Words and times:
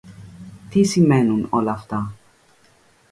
Τι 0.69 0.83
σημαίνουν 0.83 1.47
όλα 1.49 1.71
αυτά; 1.71 2.13